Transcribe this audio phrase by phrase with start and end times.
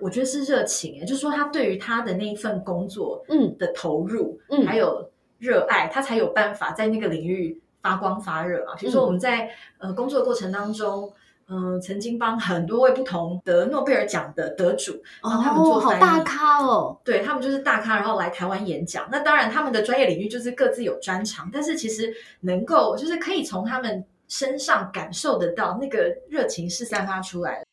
[0.00, 8.74] 我觉得是热情，也就是说他对于他的那一份工作，嗯的投入，嗯还有热爱，他才有办法在那个领域发光发热嘛。
[8.76, 11.12] 比如说嗯我们在呃工作的过程当中。
[11.52, 19.08] 嗯，曾经帮很多位不同得诺贝尔奖的得主，帮他们哦，做翻译，好大咖哦，对他们就是大咖，然后来台湾演讲。
[19.10, 27.66] 那当然，他们的专业领域就是各自有专长，但是其实能够就是可以从他们身上感受得到那个热情是散发出来的。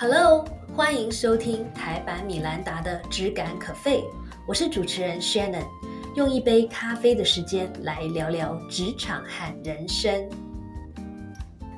[0.00, 0.42] Hello，
[0.74, 4.02] 欢迎收听台版米兰达的只感可废，
[4.46, 5.66] 我是主持人 Shannon，
[6.14, 10.26] 用一杯咖啡的时间来聊聊职场和人生。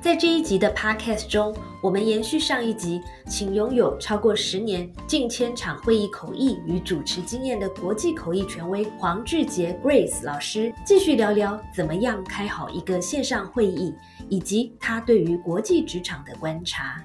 [0.01, 13.93] 在这一集的 Podcast 中，我们延续上一集，请拥有超过十年、近千场会议口译与主持经验的国际口译权威黄志杰 Grace 老师，继续聊聊怎么样开好一个线上会议，
[14.29, 17.03] 以及他对于国际职场的观察。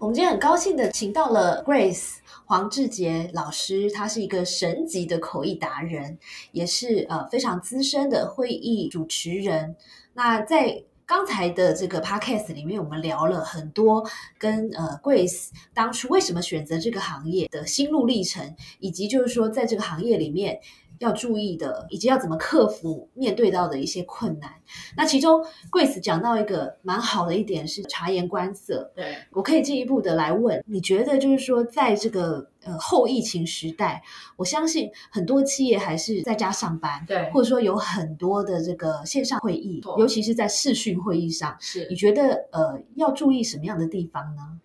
[0.00, 6.16] 我们今天很高兴的请到了 Grace 黄志杰老师，他是一个神级的口译达人，
[6.52, 9.74] 也是呃非常资深的会议主持人。
[10.14, 20.60] 那在刚才的这个 podcast 里面，我们聊了很多跟呃 Grace 当初为什么选择这个行业的心路历程，以及就是说在这个行业里面
[20.98, 24.52] 要注意的，以及要怎么克服面对到的一些困难。
[24.96, 34.02] 那其中 Grace 讲到一个蛮好的一点是察言观色，对，我可以进一步的来问，你觉得就是说，在这个呃后疫情时代，
[34.36, 44.60] 我相信很多企业还是在家上班，对或者说有很多的这个线上会议，尤其是在视讯会议上，是你觉得呃要注意什么样的地方呢？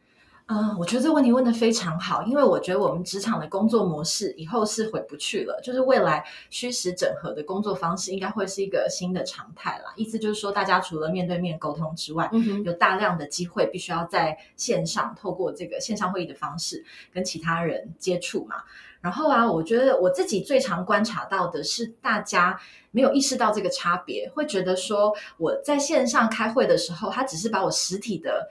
[0.47, 9.94] 嗯，我觉得这个问题问得非常好，因为我觉得我们职场的工作模式以后是回不去了，就是未来虚实整合的工作方式应该会是一个新的常态啦。
[9.95, 18.57] 意思就是说，大家除了面对面沟通之外，嗯哼，有大量的机会必须要在线上透过这个线上会议的方式跟其他人接触嘛。
[19.00, 22.59] 然后啊，我觉得我自己最常观察到的是，大家
[22.91, 28.50] 没有意识到这个差别，会觉得说我在线上开会的时候，他只是把我实体的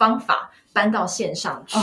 [0.00, 1.78] 方法搬到线上去。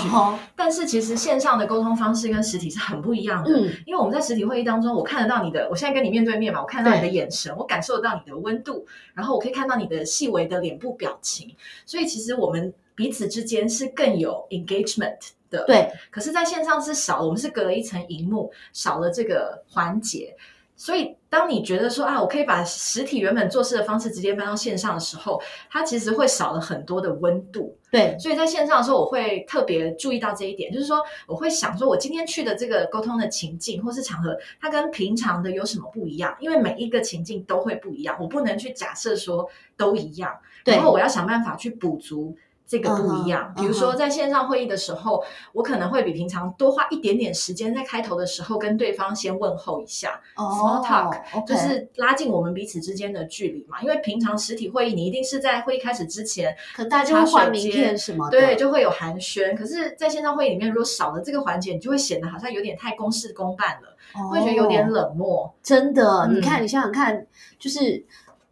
[0.55, 3.51] 但是其实线上的沟通方式跟实体是很不一样的。
[3.51, 11.55] 嗯，因为我们在实体会议当中，我看得到你的，我现在跟你面对面嘛，我看得到你的眼神，我感受得到你的温度，然后我可以看到你的细微的脸部表情，
[11.85, 15.19] 所以其实我们彼此之间是更有 engagement
[15.51, 20.35] 的。，对，可是在线上是少了，我们是隔了一层荧幕，少了这个环节。
[20.79, 27.75] 所以，当你觉得说啊，我可以把实体原本做事的方式直接搬到线上的时候，它其实会少了很多的温度。
[27.89, 36.37] 对，所以在线上的时候，我会特别注意到这一点，就是说，我会想说，我今天去的这个沟通的情境或是场合，它跟平常的有什么不一样？
[36.39, 40.31] 因为每一个情境都会不一样，我不能去假设说都一样，
[40.63, 42.37] 对然后我要想办法去补足。
[42.67, 45.23] 这个不一样比如说在线上会议的时候，
[45.53, 53.81] 我可能会比平常多花一点点时间，在开头的时候跟对方先问候一下，small talk，就是拉近我们彼此之间的距离嘛。
[53.81, 59.55] 因为平常实体会议，你一定是在会议开始之前，可能大家换名片什么的，对，就会有寒暄。
[59.55, 65.53] 可是，在线上会议里面，如果少了这个环节，你就会显得好像有点太公事公办了，哦会觉得有点冷漠。
[65.63, 67.25] 真的，嗯你看，你想想看，
[67.57, 68.05] 就是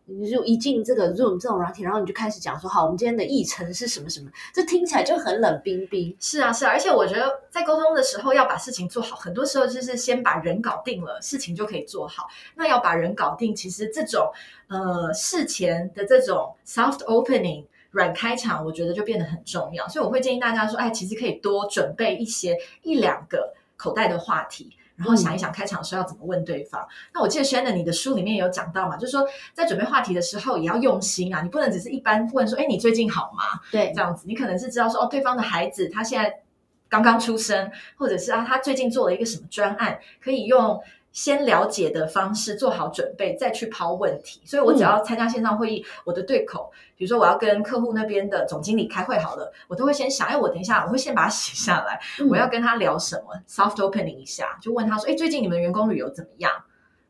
[0.05, 6.15] 你就一进这个 Zoom 这种软体，然后你就开始讲说，好，我们今天的议程是什么什么，这听起来就很冷冰冰。
[6.19, 12.27] 是啊，是啊，而且我觉得在沟通的时候要把事情做好，很多时候就是先把人搞定了，事情就可以做好。
[12.55, 14.31] 那要把人搞定，其实这种
[14.67, 17.65] 呃事前的这种 soft opening。
[17.91, 26.87] 软开场，我觉得就变得很重要，所以我会建议大家说，哎，其实可以多准备一些一两个口袋的话题，然后想一想开场的时候要怎么问对方。
[27.13, 33.59] 那我记得 Shannon 你的书里面有讲到嘛，就是说在准备话题的时候也要用心啊，你不能只是一般问说，哎，你最近好吗？
[33.71, 36.41] 对这，样子，你可能是知道说，哦，对方的孩子他现在
[36.87, 40.81] 刚刚出生，或者是啊，他最近做了一个什么专案，可以用
[41.15, 44.41] 先了解的方式做好准备，再去抛问题。
[44.43, 56.51] 所以我只要参加线上会议，我的对口，比如说我要跟客户那边的总经理开会好了，我都会先想，哎，我等一下我会先把它写下来，嗯我要跟他聊什么，soft opening 一下，就问他说，哎，最近你们员工旅游怎么样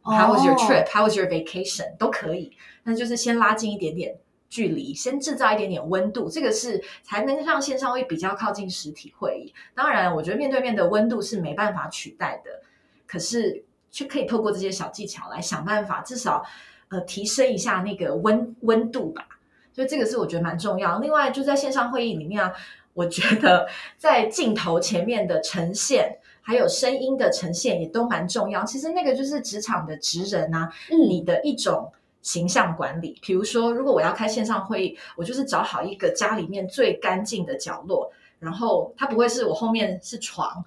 [0.03, 0.87] ？How was your 哦 trip?
[0.87, 1.97] How was your vacation?
[1.97, 4.19] 都可以，那就是先拉近一点点
[4.49, 9.53] 距离，先制造一点点温度，这个是才能让线上会比较靠近实体会议。
[9.73, 12.61] 当然，我觉得面对面的温度是没办法取代的，
[13.07, 16.43] 可是却可以透过这些小技巧来想办法，至少
[16.89, 19.25] 呃提升一下那个温温度吧。
[19.73, 20.99] 所以这个是我觉得蛮重要。
[20.99, 22.53] 另外，就在线上会议里面啊，
[22.93, 26.17] 我觉得在镜头前面的呈现。
[26.47, 28.63] 还有声音的呈现也都蛮重要。
[28.63, 33.17] 其实那个就是职场的职人啊，嗯你的一种形象管理。
[33.23, 40.63] 比如说，如果我要开线上会议，我就是找好一个家里面最干净的角落，然后它不会是我后面是床。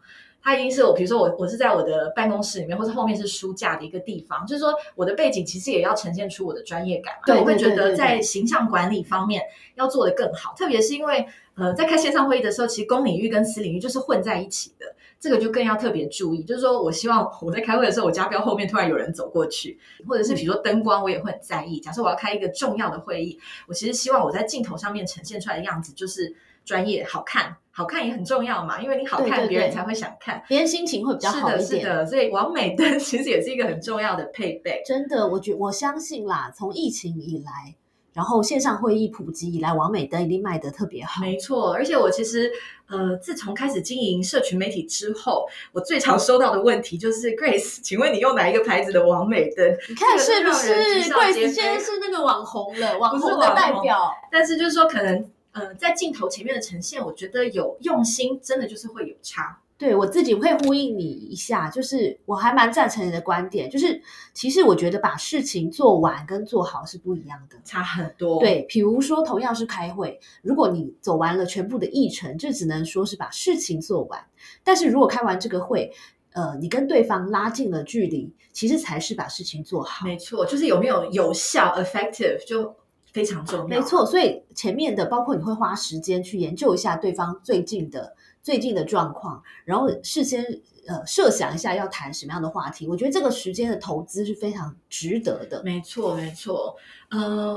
[0.49, 7.21] 它一定是我，比如说我我是在我的办公室里面，或者后面是书架的一个地方，就是说我的背景其实也要呈现出我的专业感嘛。
[7.27, 9.43] 对我会觉得在形象管理方面
[9.75, 14.87] 要做得更好，特别是因为呃在开线上会议的时候，其实公领域跟私领域就是混在一起的，
[15.21, 16.43] 这个就更要特别注意。
[16.43, 19.79] 就是说我希望我在开会的时候，我家标后面突然有人走过去，
[20.09, 21.79] 或者是比如说灯光，我也会很在意。
[21.79, 26.35] 假设我要开一个重要的会议，我其实希望我在镜头上面呈现出来的样子就是
[26.69, 27.57] 专业、好看。
[27.71, 30.43] 好看也很重要嘛，因为你好看，别人才会想看。
[30.49, 31.81] 别人心情会比较，好一点。
[31.81, 34.83] 是的，所以完美灯 其实也是一个很重要的配备。
[34.85, 37.77] 真的，我觉我相信啦，从疫情以来，
[38.13, 41.23] 然后线上会议普及以来，王美灯一定卖得特别好。
[41.23, 42.51] 没错，而且我其实
[42.89, 49.65] 呃，自从开始经营社群媒体之后，我最常收到的问题就是 Grace，请问你用哪一个牌子的王美灯？
[49.89, 50.75] 你看是不是
[51.09, 54.13] ？Grace 现在是那个网红了，网红的代表。
[54.33, 59.61] 但是就是说，可能呃，在镜头前面的呈现，我觉得有用心，真的就是会有差。
[59.77, 64.03] 对我自己会呼应你一下，就是我还蛮赞成你的观点，就是
[64.35, 67.57] 其实我觉得把事情做完跟做好是不一样的。
[67.65, 74.21] 差很多，，对，比如说同样是开会，如果你走完了全部的议程，这只能说是把事情做完。
[74.65, 75.93] 但是如果开完这个会，
[76.33, 80.05] 呃，你跟对方拉近了距离，其实才是把事情做好。
[80.05, 82.75] 没错，就是有没有有效 （effective） 就
[83.13, 83.67] 非常重要。
[83.67, 90.45] 没，错，所以前面的包括你会花时间去研究一下对方最近的最近的状况，然后事先
[90.87, 92.87] 呃设想一下要谈什么样的话题。
[92.89, 95.63] 我觉得这个时间的投资是非常值得的。
[95.63, 96.77] 没错，没错。
[97.11, 97.57] 呃，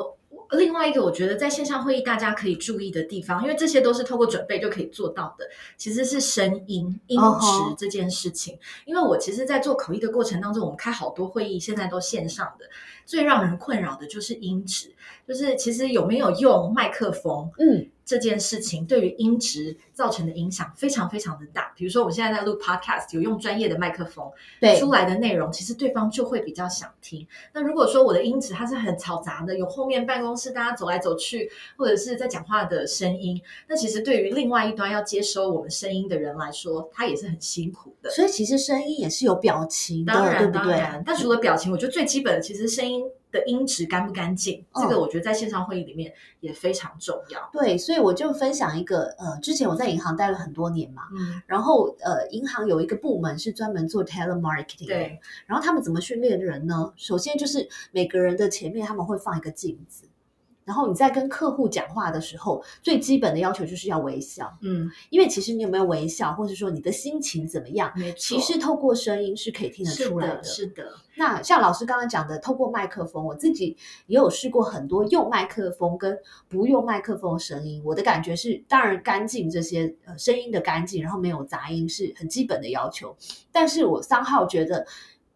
[0.52, 5.46] 另外一个我觉得在线上会议大家可以注意的地方，因为这些都是透过准备就可以做到的，
[5.78, 8.58] 其实是声音音质这件事情。
[8.86, 12.66] 因为我其实，在做口译的过程当中，我们开好多会议，现在都线上的，
[13.06, 14.92] 最让人困扰的就是音质，
[15.28, 21.72] 就是其实有没有用麦克风，嗯，这件事情对于音质造成的影响非常非常的大。
[21.78, 24.30] 比如说，我们现在在录 podcast，有用专业的麦克风，
[24.60, 27.26] 对，出来的内容，其实对方就会比较想听。
[27.54, 38.10] 那如果说我的音质它是很嘈杂的，有后面办公室大家走来走去，或者是在讲话的声音，那其实对于另外一端要接收我们声音的人来说，他也是很辛苦的。
[38.10, 40.74] 所以其实声音也是有表情的，当然，对不对？
[40.74, 47.50] 当然，但除了表情，我觉得最基本的其实声音的音质干不干净，这个嗯我觉得在线上会议里面也非常重要。
[47.54, 56.92] 对，所以我就分享一个，呃，之前我在银行待了很多年嘛，嗯，然后呃，银行有一个部门是专门做 telemarketing，的，对，然后他们怎么训练人呢？
[56.98, 60.04] 首先就是每个人的前面他们会放一个镜子，
[60.64, 73.76] 然后你在跟客户讲话的时候，最基本的要求就是要微笑，嗯，因为其实你有没有微笑，或者说你的心情怎么样，其实透过声音是可以听得出来的，是的，那像老师刚刚讲的，透过麦克风，我自己
[74.08, 76.18] 也有试过很多用麦克风跟
[76.48, 77.82] 不用麦克风的声音。
[77.84, 83.16] 我的感觉是，当然干净这些呃声音的干净，然后没有杂音是很基本的要求。
[83.52, 84.86] 但是我三号觉得，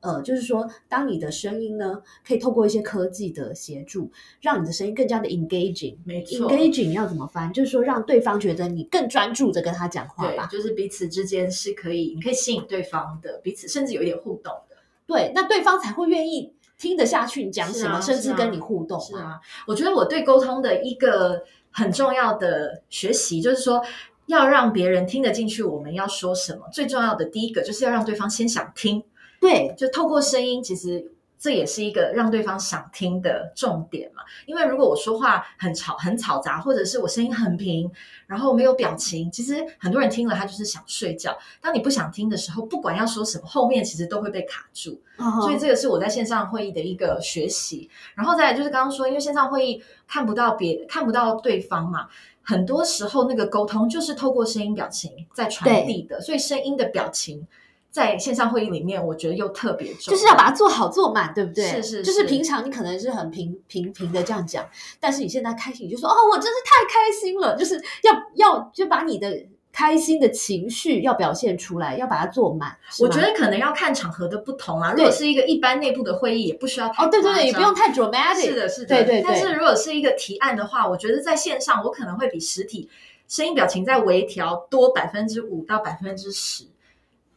[0.05, 5.97] 呃，就是说，当你的声音呢，可以透过一些科技的协助，让你的声音更加的 engaging。
[6.05, 7.51] 没错 engaging 要怎么翻？
[7.51, 10.47] 就是说让对方觉得你更专注的跟他讲话对吧，。
[10.51, 14.75] 就是彼此之间是可以，你可以吸引对方的，彼此甚至有一点互动的。
[15.07, 19.05] 对，那对方才会愿意听得下去你讲什么，甚至跟你互动嘛。
[19.05, 23.83] 是啊，我觉得我对沟通的一个很重要的学习，就是说
[24.27, 26.67] 要让别人听得进去我们要说什么。
[26.71, 29.03] 最重要的第一个就是要让对方先想听，
[29.45, 34.23] 对，就透过声音，其实这也是一个让对方想听的重点嘛。
[34.47, 37.91] 因为如果我说话很吵、很嘈杂，或者是我声音很平，
[38.25, 41.37] 然后没有表情，其实很多人听了他就是想睡觉。
[41.61, 44.99] 当你不想听的时候，不管要说什么，后面其实都会被卡住。
[45.17, 47.89] 所所以这个是我在线上会议的一个学习。
[48.15, 52.07] 然后再来就是刚刚说，因为线上会议看不到别看不到对方嘛，
[52.41, 57.47] 很多时候那个沟通就是透过声音表情在传递的，所以声音的表情
[57.95, 61.63] 在线上会议里面，我觉得又特别重就是要把它做好做满，对不对？
[61.65, 64.67] 是是就是是平常你可能是很平平平的这样讲，
[64.99, 72.77] 但是你现在开心，你就说哦，我真是太开心了，就是要要就把你的开心的情绪要表现出来，要把它做满。
[72.99, 74.91] 我觉得可能要看场合的不同啊。
[74.91, 78.41] 如果是一个一般内部的会议，也不需要太哦，对对对，也不用太 dramatic。
[78.41, 82.89] 是的，是的，对对对但是如果是一个提案的话，我觉得在线上我可能会比实体
[83.29, 86.65] 声音表情再微调多百分之五到百分之十，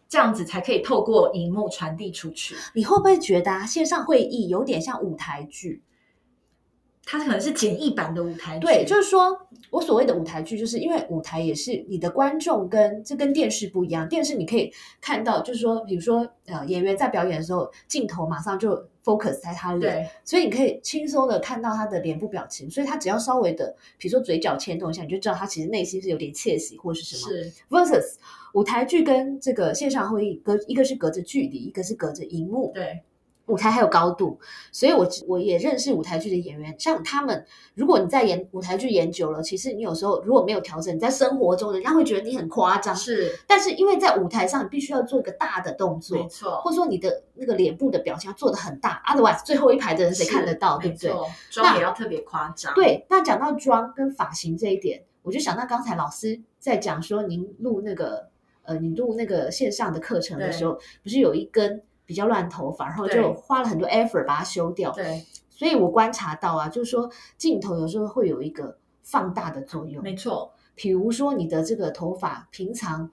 [0.09, 2.55] 这样子才可以透过荧幕传递出去。
[2.75, 5.83] 你会不会觉得啊，线上会议有点像舞台剧？
[7.11, 8.67] 它可能是简易版的舞台剧。
[8.67, 9.35] 对，就是说
[9.71, 27.33] 我所谓的舞台剧，就是因为舞台也是你的观众跟这跟电视不一样，电视你可以看到，就是说，比如说呃演员在表演的时候，镜头马上就 focus 在他脸，对所以你可以轻松的看到他的脸部表情，所以他只要稍微的，比如说嘴角牵动一下，你就知道他其实内心是有点窃喜或是什么。
[27.33, 28.17] 是 versus
[28.53, 33.01] 舞台剧跟这个线上会议隔一个是隔着距离，一个是隔着荧幕，对
[33.49, 34.39] 舞台还有高度，
[34.71, 51.13] 所以我我也认识舞台剧的演员，像他们，如果你在演舞台剧演久了，其实你有时候如果没有调整，你在生活中人家会觉得你很夸张，是但是因为在舞台上你必须要做一个大的动作没，错，或者说你的那个脸部的表情要做的很大，otherwise 最后一排的人谁看得到，对不对？
[51.51, 52.75] 妆也要特别夸张。
[52.75, 58.29] 对，那讲到妆跟发型这一点，我就想到刚才老师在讲说，您录那个
[58.63, 64.91] 呃，你录那个线上的课程的时候，不是有一根比较乱头发，然后就花了很多 effort 把它修掉。
[64.93, 70.03] 对，所以我观察到啊，就是说镜头有时候会有一个放大的作用。
[70.03, 73.11] 没错，比如说你的这个头发，平常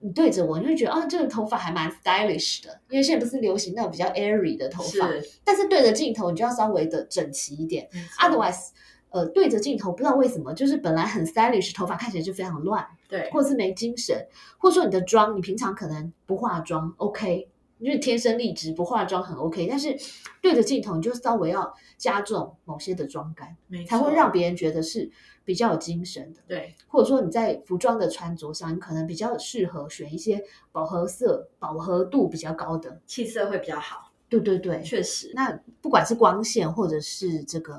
[0.00, 7.88] 你对着我，你会觉得啊，这个头发还蛮 stylish 的，因为现在不是流行那种比较 airy 的头发，是但是对着镜头，你就要稍微的整齐一点。
[8.18, 8.72] Otherwise，
[9.08, 14.26] 呃，对着镜头，不知道为什么，就是本来很 stylish，头发看起来就非常乱，对或者是没精神，
[14.58, 17.48] 或者说你的妆，你平常可能不化妆，OK，
[17.84, 19.96] 就是天生丽质，不化妆很 OK，但是
[20.40, 25.10] 对着镜头，你就稍微要加重某些的妆感，才会让别人觉得是
[25.44, 26.40] 比较有精神的。
[26.46, 33.00] 对或者说你在服装的穿着上，你可能比较适合选一些饱和色、饱和度比较高的。
[33.06, 35.30] 气色会比较好，对对对，确实。
[35.34, 37.74] 那不管是光线，或者是这个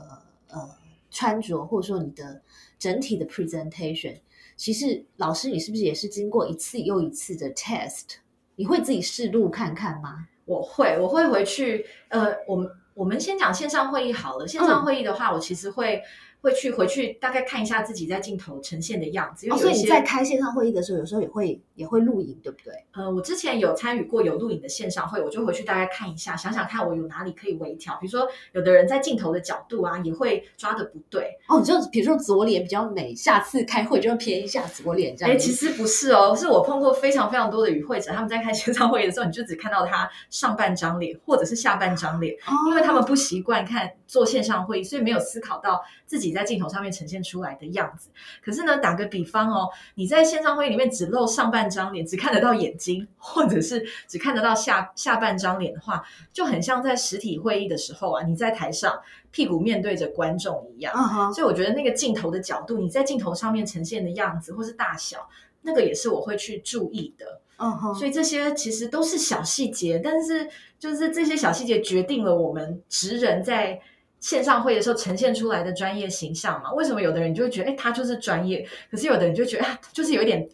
[0.50, 0.70] 呃
[1.10, 2.42] 穿着，或者说你的
[2.78, 4.20] 整体的 presentation，
[4.56, 8.18] 其实老师你是不是也是经过一次又一次的 test？
[8.56, 10.26] 你会自己试录看看吗？
[10.46, 11.86] 我会，我会回去。
[12.10, 14.48] 呃，我们我们先讲线上会议好了。
[14.48, 16.02] 线嗯上会议的话，我其实会
[16.42, 22.74] 会去回去大概看一下自己在镜头呈现的样子，因哦，所以你在开线上会议的时候，有时候也会也会录影，对不对？
[22.94, 27.98] 呃，我之前有参与过有录影的线上会，我就回去大概看一下，想想看我有哪里可以微调。
[28.00, 31.32] 比如说，有的人在镜头的角度啊，也会抓的不对。
[31.48, 35.46] 哦，你就比如说左脸比较美，下次开会就会偏一下左脸这样哎，子。
[35.48, 48.10] 其实不是哦，是我碰过非常非常多的与会者，他们在开线上会议的时候，你就只看到他上半张脸或者是下半张脸，哦因为他们不习惯看做线上会议，所以没有思考到自己在镜头上面呈现出来的样子。
[48.44, 59.02] 可是呢，打个比方哦，你在线上会议里面只露上半张脸，只看得到眼睛，或者是只看得到下下半张脸的话，就很像在实体会议的时候啊，你在台上
[59.32, 60.94] 屁股面对着观众一样。
[61.34, 65.30] 所以我觉得那个镜头的角度，你在镜头上面呈现的样子或是大小，
[65.62, 67.42] 那个也是我会去注意的。
[67.58, 73.80] 嗯哼，所以这些其实都是小细节，但是就是这些小细节决定了我们职人在
[74.20, 76.72] 线上会的时候呈现出来的专业形象嘛。
[76.74, 80.48] 为什么有的人就会觉得，哎，他就是专业，可是有的人就觉得，啊，就是有一点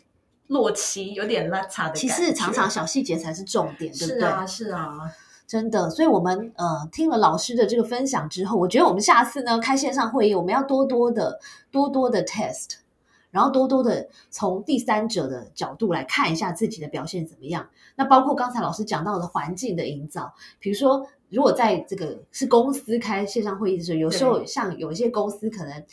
[0.47, 1.99] 落漆，有点邋遢的感觉。
[1.99, 4.19] 其实常常小细节才是重点，对不对？
[4.19, 4.97] 是啊，是啊，
[5.47, 11.39] 真的，所以我们呃听了老师的这个分享之后，我觉得我们下次呢开线上会议，我们要多多的
[11.71, 12.75] 多多的 test，
[13.31, 17.69] 然后多多的从第三者的角度来看一下自己的表现怎么样。
[17.95, 25.83] 那包括刚才老师讲到的环境的营造，比如说如果在这个是公司开线上会议的时候，有时候像有一些公司可能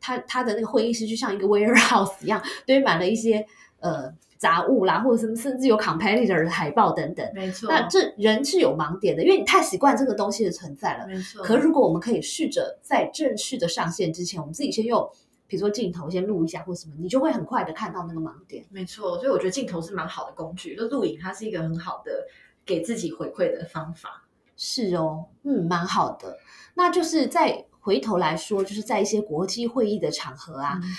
[0.00, 3.44] 他他的那个会议室就像一个 warehouse 一样，堆满了一些
[3.80, 7.28] 呃杂物啦，或者什么甚至有 competitor 的海报等等。
[7.34, 11.06] 没错，那这人是有盲点的，因为你太习惯这个东西的存在了。
[11.06, 11.42] 没错。
[11.42, 15.10] 可如果我们可以试着在正式的上线之前，我们自己先用，
[15.46, 18.64] 比如说镜头先录一下或什么，你就会很快的看到那个盲点。
[18.70, 22.26] 没错，所以我觉得镜头是蛮好的工具，就录影它是一个很好的
[22.64, 24.24] 给自己回馈的方法。
[24.58, 26.36] 是哦，嗯，蛮好的。
[26.74, 30.90] 那就是再回头来说，就是在一些国际会议的场合啊，嗯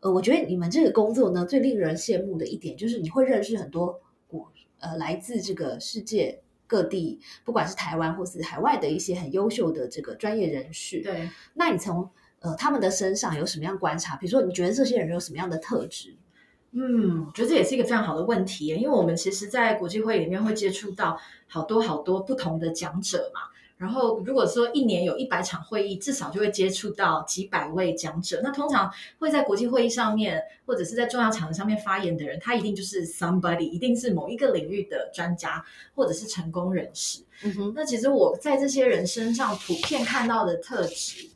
[0.00, 11.00] 呃，我觉得你们这个工作呢，最令人羡慕的一点就是你会认识很多国呃来自这个世界各地，不管是台湾或是海外的一些很优秀的这个专业人士。
[11.00, 12.10] 对，那你从
[12.40, 14.16] 呃他们的身上有什么样观察？
[14.16, 16.16] 比如说，你觉得这些人有什么样的特质？
[16.78, 21.18] 嗯，我觉得这也是一个非常好的问题，因为我们其实，在国际会议里面会接触到
[21.48, 23.40] 好多好多不同的讲者嘛。
[23.78, 28.40] 然后，如果说一年有一百场会议，至少就会接触到几百位讲者。
[28.42, 35.62] 那通常会在国际会议上面，或者是在重要场合上面发言的人，他一定就是 somebody，一定是某一个领域的专家，
[35.94, 37.22] 或者是成功人士。
[37.42, 41.28] 嗯哼，那其实我在这些人身上普遍看到的特质，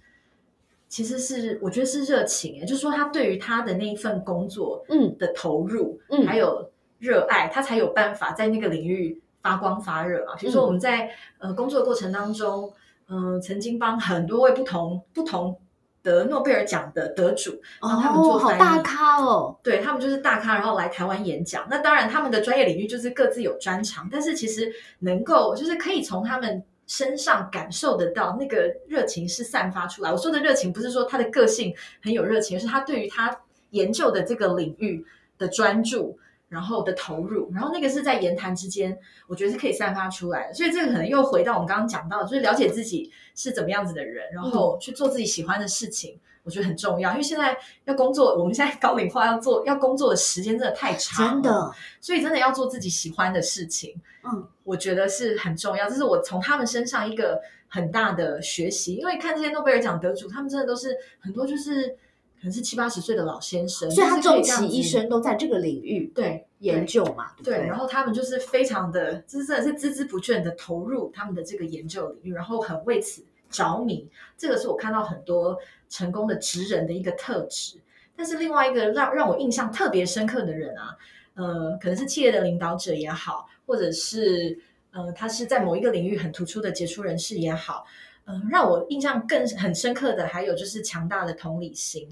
[0.91, 6.69] 其实是我觉得是热情，也就是说他对于他的那一份工作嗯的投入，嗯还有
[6.99, 10.35] 热爱，他才有办法在那个领域发光发热嘛。
[10.37, 12.73] 比如说我们在呃工作的过程当中，
[13.09, 15.57] 嗯、曾经帮很多位不同不同
[16.03, 21.67] 得诺贝尔奖的得主，然后他们做哦，好大咖哦，对他们就是大咖，然后来台湾演讲。
[21.71, 30.11] 那当然，他们的专业领域就是各自有专长，但是其实能够就是可以从他们身上感受得到那个热情是散发出来。
[30.11, 35.07] 我说的热情不是说他的个性很有热情，是他对于他研究的这个领域
[35.39, 36.19] 的专注。
[36.51, 40.53] 然后的投入，然后那个是在言谈之间，我觉得是可以散发出来的。
[40.53, 46.19] 所以这个可能又回到我们刚刚讲到，就是了解自己是怎么样子的人，然后去做自己喜欢的事情。
[46.43, 55.87] 我觉得很重要，因为现在要工作，我们现在高龄化要做要工作的时间真的太长，真，的，所以真的要做自己喜欢的事情，嗯，我觉得是很重要。
[55.87, 57.39] 这是我从他们身上一个
[57.69, 61.95] 很大的学习，因为看这些诺贝尔奖得主，他们真的都是很多就是
[62.41, 74.09] 可能是七八十岁的老先生，所以他终其一生都在这个领域对研究嘛，对，然后他们就是非常的，就是真的是孜孜不倦的投入他们的这个研究领域，然后很为此着迷。
[74.39, 75.59] 这个是我看到很多
[75.91, 77.79] 成功的职人的一个特质。
[78.17, 80.97] 但是另外一个让让我印象特别深刻的人啊，
[81.35, 84.59] 呃，可能是企业的领导者也好，或者是
[84.93, 87.87] 呃，他是在某一个领域很突出的杰出人士也好，
[88.25, 92.09] 嗯、让我印象更很深刻的还有就是强大的同理心。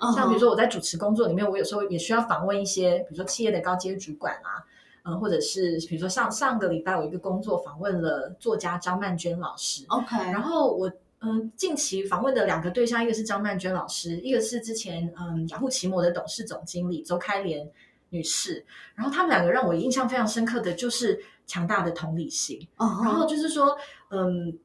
[0.00, 4.64] 嗯像比如说我在主持工作里面，我有时候也需要访问一些，比如说企业的高阶主管啊，
[5.04, 10.90] 嗯、或者是比如说上上个礼拜我一个工作访问了作家张曼娟老师，OK，然后我
[11.20, 17.68] 嗯近期访问的两个对象，一个是张曼娟老师，一个是之前嗯雅虎奇摩的董事总经理周开莲
[18.08, 18.64] 女士，
[18.94, 23.76] 然后他们两个让我印象非常深刻的就是强大的同理心，哦然后就是说
[24.08, 24.58] 嗯。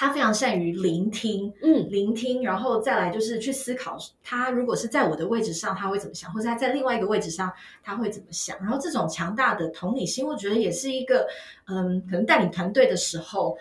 [0.00, 7.52] 他非常善于聆听，嗯聆听，然后再来就是去思考，他如果是在我的位置上，他会怎么想，或者他在另外一个位置上，
[7.82, 8.56] 他会怎么想。
[8.60, 11.26] 然后这种强大的同理心，我觉得也是一个，
[11.66, 13.58] 嗯，可能带领团队的时候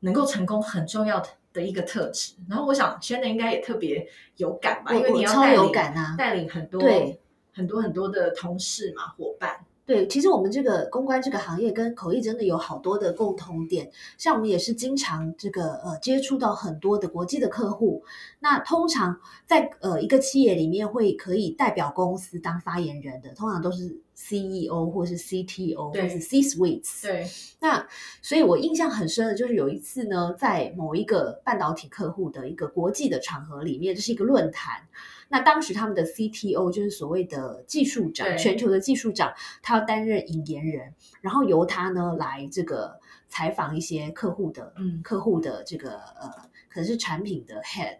[0.00, 2.34] 能够成功很重要的的一个特质。
[2.46, 7.18] 然后我想 a n 应该也特别有感吧，因为你要带领有感啊，带领很多对
[7.54, 9.58] 很多很多的同事嘛伙伴。
[9.88, 18.02] 对，其实我们这个公关这个行业跟口译真的有好多的共同点，像我们也是经常这个呃接触到很多的国际的客户，
[18.38, 27.02] 那通常在呃一个企业里面会可以代表公司当发言人的，通常都是 CEO 或是 CTO 或对是 C-suites。
[27.02, 27.26] 对，
[27.60, 27.86] 那
[28.20, 34.88] 所以我印象很深的就是有一次呢，在某一个半导体客户的一个国际的场合里面，这是一个论坛。
[35.30, 46.30] 那当时他们的 CTO 就是所谓的技术长，全球的技术长，他要担任引言人，然后由他呢来这个采访一些客户的，嗯客户的这个呃，
[46.68, 47.98] 可能是产品的 head，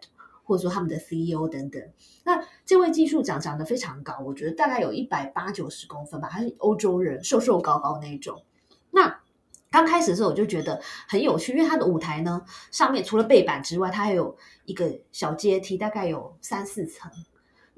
[0.49, 1.79] 或者说他们的 CEO 等等。
[2.23, 8.43] 那这位技术长长得非常高，我觉得大概有一百八九十公分吧，他是欧洲人，瘦瘦高高那种。
[8.89, 9.21] 那
[9.69, 14.35] 刚开始的时候我就觉得很有趣，因为他的舞台呢上面除了背板之外，它还有
[14.65, 17.11] 一个小阶梯，大概有三四层。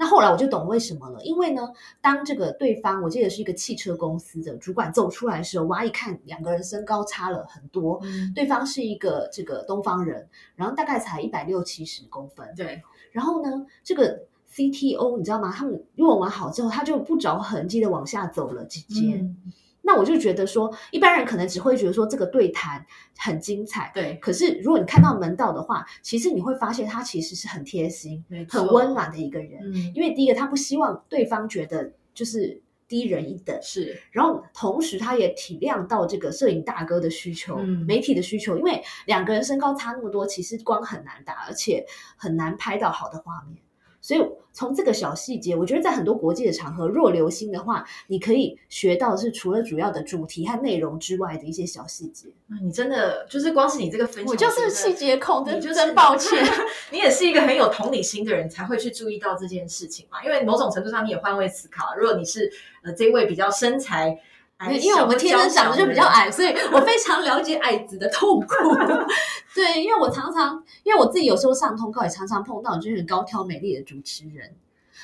[0.02, 1.62] 那后来我就懂为什么了，因为呢，
[2.02, 15.54] 当这个对方我记得是一个汽车公司的主管走出来的时候，哇，一看两个人身高差了很多，嗯，对方是一个这个东方人，然后大概才一百六七十公分，对，然后呢，这个 CTO 你知道吗？
[15.56, 19.20] 他们用完好之后，他就不着痕迹的往下走了几阶。
[19.22, 19.38] 嗯，
[19.82, 22.86] 那我就觉得说，一般人可能只会觉得说这个对谈
[23.18, 29.60] 很精彩，对，可是如果你看到门道的话，其实你会发现他其实是很贴心、很温暖的一个人。
[29.64, 41.86] 嗯，因为第一个，他不希望对方觉得就是低人一等，是，然后同时他也体谅到这个摄影大哥的需求、嗯媒体的需求，因为两个人身高差那么多，其实光很难打，而且
[42.18, 43.58] 很难拍到好的画面。
[44.02, 52.28] 所以从这个小细节，我觉得在很多国际的场合，若留心的话，你可以学到是除了主要的主题和内容之外的一些小细节。
[52.50, 56.44] 啊你真的就是光是你这个分享，我就是细节控，真你就是真抱歉。
[56.92, 60.22] 你也是一个很有同理心的人，才会去注意到这件事情嘛。
[60.26, 62.52] 因为某种程度上你也换位思考，如果你是
[62.84, 64.20] 呃这位比较身材
[64.70, 68.48] 因为我们天生长得就比较矮，所以我非常了解矮子的痛苦。
[69.56, 74.56] 对，因为我常常，因为我自己有时候上通告也常常碰到就是高挑美丽的主持人。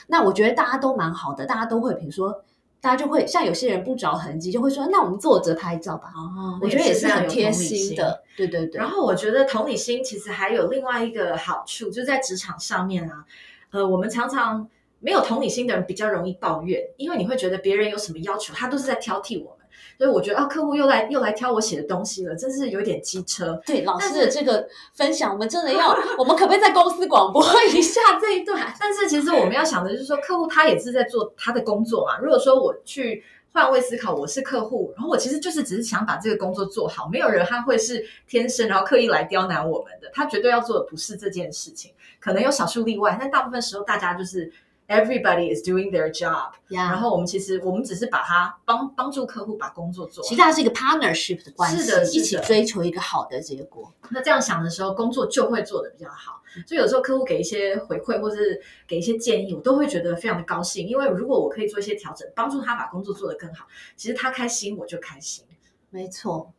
[0.08, 2.44] 那我觉得大家都蛮好的，大家都会，比如说，
[2.80, 6.14] 大家就会像有些人不着痕迹，就会说，那我们坐着拍照吧。
[6.16, 8.80] 哦，我觉得也是很贴心的，对对对。
[8.80, 13.26] 然后我觉得同理心其实还有另外一个好处，就是在职场上面啊，
[13.72, 19.68] 呃，我们常常没有同理心的人比较容易抱怨，因为你会觉得别人有什么要求，他都是在挑剔我们。
[19.98, 23.60] 所以我觉得啊，客户又来又来挑我写的东西了，真是有点机车。
[23.66, 28.72] 对老师的这个分享，我们真的要， 我们可不可以在公司广播一下这一段？
[28.80, 32.20] 但是其实我们要想的就是说，客户他也是在做他的工作嘛。
[32.20, 44.52] 如果说我去换位思考，我是客户，然后我其实就是只是想把这个工作做好，没有人他会是天生然后刻意来刁难我们的，他绝对要做的不是这件事情，可能有少数例外，但大部分时候大家就是
[44.88, 53.94] everybody is doing their job，呀然后我们其实我们只是把它帮帮助客户把工作做好其实它是一个 partnership 的关系，是的是的一起追求一个好的结果。
[54.10, 56.42] 那这样想的时候，工作就会做得比较好。
[56.66, 60.88] 所以有时候客户给一些回馈，或是给一些建议，我都会觉得非常的高兴。
[60.88, 65.46] 因为如果我可以做一些调整，帮助他把工作做得更好，其实他开心，我就开心。
[65.90, 66.52] 没错。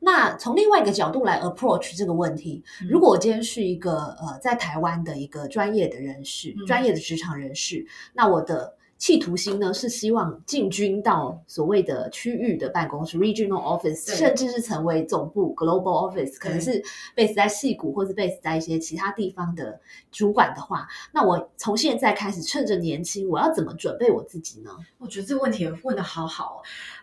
[0.00, 2.88] 那从另外一个角度来 approach 这个问题，嗯。
[2.88, 6.66] 如果我今天是一个呃在台湾的一个专业的人士，嗯。
[6.66, 16.82] 专业的职场人士，那我的企图心呢是希望进军到所谓的区域的办公室 （regional office），甚至是成为总部 （global office），可能是
[17.14, 19.78] base 在戏谷或是 base 在一些其他地方的
[20.10, 24.70] 主管的话，那我从现在开始趁着年轻，我要怎么准备我自己呢？
[24.96, 26.58] 我觉得这个问题问的好好哦。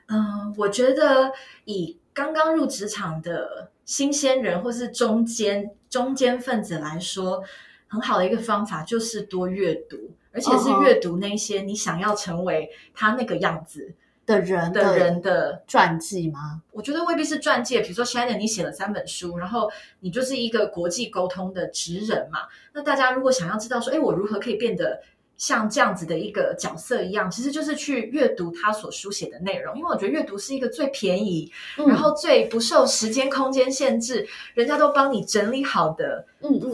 [0.07, 1.31] 嗯、我觉得
[1.65, 7.43] 以刚刚入职场的新鲜人或是中间中间分子来说，
[7.87, 13.93] 很好的一个方法就是多阅读，而且是阅读那些你想要成为他那个样子
[14.25, 16.61] 的人的人的传记吗？
[16.71, 22.39] 我觉得未必是传记，比如说 Shannon，你写了三本书，然后你就是一个国际沟通的职人嘛。
[22.73, 25.01] 那大家如果想要知道说，哎，我如何可以变得
[25.37, 31.87] 像这样子的一个角色一样，其实就是去阅读他所书写的内容，因为我觉得阅读是一个最便宜，嗯。
[31.87, 36.25] 然后最不受时间空间限制，人家都帮你整理好的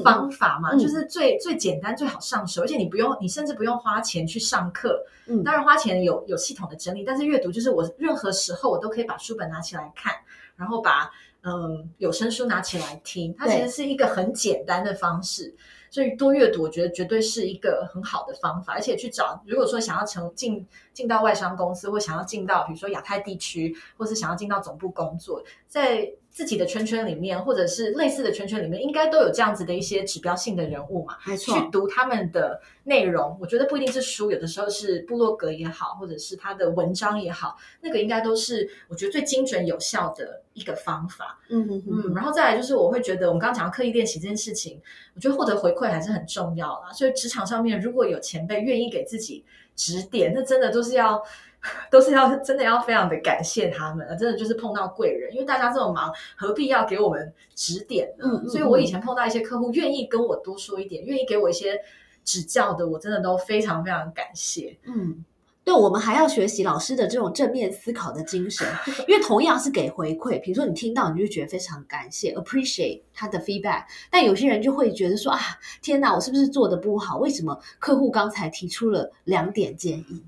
[0.04, 0.80] 方法嘛，嗯。
[0.80, 5.04] 就是最最简单、最好上手，而且你不用，你甚至不用花钱去上课。
[5.26, 5.44] 嗯。
[5.44, 10.14] 当然花钱有有系统的整理，但是阅读就是我任何时候我都可以把书本拿起来看，
[10.56, 11.10] 然后把
[11.42, 15.56] 嗯有声书拿起来听，它其实是一个很简单的方式。
[15.92, 31.18] 所以多阅读，我觉得绝对是一个很好的方法，而且去找，如果说想要成进进到外商公司，或想要进到比如说亚太地区，或是想要进到总部工作，在自己的圈圈里面，或者是类似的圈圈里面，应该都有这样子的一些指标性的人物嘛。
[31.26, 41.40] 没错，去读他们的内容，我觉得不一定是书，有的时候是部落格也好，或者是他的文章也好，那个应该都是我觉得最精准有效的一个方法。
[41.50, 44.80] 嗯嗯，然后再来就是我会觉得我们刚刚讲到刻意练习这件事情，
[45.16, 46.94] 我觉得获得回馈还是很重要啦。
[46.94, 49.44] 所以职场上面如果有前辈愿意给自己
[49.76, 51.22] 指点，那真的都是要。
[51.92, 58.26] 都是要真的要非常的感谢他们，真的就是碰到贵人，因为大家这么忙，何必要给我们指点呢？
[58.28, 61.80] 嗯嗯所以我以前碰到一些客户愿意跟我多说一点，愿意给我一些
[62.24, 64.78] 指教的，我真的都非常非常感谢。
[64.86, 65.26] 嗯，
[65.64, 68.66] 对，我们还要学习老师的这种正面思考的精神，
[69.08, 75.40] 因为同样是给回馈，比如说你听到你就觉得非常感谢，appreciate 他的 feedback，但有些人就会觉得说啊，
[75.82, 77.18] 天哪，我是不是做的不好？
[77.18, 80.24] 为什么客户刚才提出了两点建议，